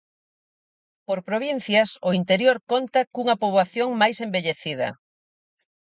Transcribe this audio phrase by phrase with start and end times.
[1.07, 4.89] Por provincias, o interior conta cunha poboación máis envellecida.